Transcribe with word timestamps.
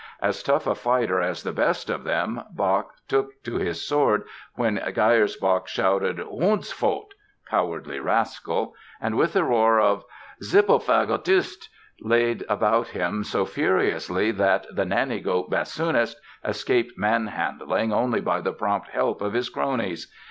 As 0.19 0.41
tough 0.41 0.65
a 0.65 0.73
fighter 0.73 1.21
as 1.21 1.43
the 1.43 1.51
best 1.53 1.87
of 1.87 2.03
them, 2.05 2.41
Bach 2.49 2.89
took 3.07 3.43
to 3.43 3.57
his 3.59 3.87
sword 3.87 4.23
when 4.55 4.77
Geyersbach 4.79 5.67
shouted, 5.67 6.17
"Hundsfott" 6.17 7.11
("Cowardly 7.47 7.99
rascal"), 7.99 8.73
and 8.99 9.15
with 9.15 9.35
a 9.35 9.43
roar 9.43 9.79
of 9.79 10.03
"Zippelfagottist" 10.41 11.69
laid 12.01 12.43
about 12.49 12.87
him 12.87 13.23
so 13.23 13.45
furiously 13.45 14.31
that 14.31 14.65
the 14.75 14.85
"nanny 14.85 15.19
goat 15.19 15.51
bassoonist" 15.51 16.19
escaped 16.43 16.97
manhandling 16.97 17.93
only 17.93 18.21
by 18.21 18.41
the 18.41 18.53
prompt 18.53 18.87
help 18.87 19.21
of 19.21 19.33
his 19.33 19.49
cronies. 19.49 20.11